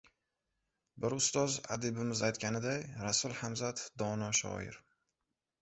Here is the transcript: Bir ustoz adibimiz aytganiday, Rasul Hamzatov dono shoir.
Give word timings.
Bir 1.03 1.15
ustoz 1.17 1.57
adibimiz 1.75 2.23
aytganiday, 2.29 2.81
Rasul 3.05 3.39
Hamzatov 3.43 3.95
dono 4.05 4.35
shoir. 4.41 4.85